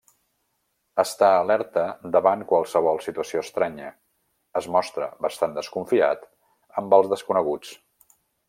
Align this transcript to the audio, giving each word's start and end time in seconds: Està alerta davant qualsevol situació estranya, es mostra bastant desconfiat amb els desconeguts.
Està 1.01 1.27
alerta 1.41 1.83
davant 2.15 2.41
qualsevol 2.53 2.97
situació 3.09 3.43
estranya, 3.47 3.91
es 4.63 4.71
mostra 4.79 5.11
bastant 5.27 5.57
desconfiat 5.61 6.27
amb 6.83 7.01
els 7.01 7.17
desconeguts. 7.17 7.77